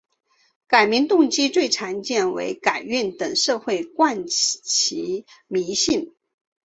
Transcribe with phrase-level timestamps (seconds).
[0.65, 6.15] 改名动机最常见为改运等社会惯习迷信。